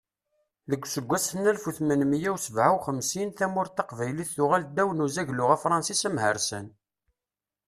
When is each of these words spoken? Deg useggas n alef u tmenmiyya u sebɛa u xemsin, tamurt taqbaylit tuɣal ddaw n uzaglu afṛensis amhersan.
Deg 0.69 0.81
useggas 0.85 1.27
n 1.39 1.47
alef 1.49 1.63
u 1.69 1.71
tmenmiyya 1.77 2.29
u 2.35 2.37
sebɛa 2.45 2.71
u 2.75 2.77
xemsin, 2.85 3.29
tamurt 3.37 3.75
taqbaylit 3.77 4.31
tuɣal 4.35 4.63
ddaw 4.67 4.89
n 4.93 5.03
uzaglu 5.05 5.45
afṛensis 5.55 6.01
amhersan. 6.07 6.67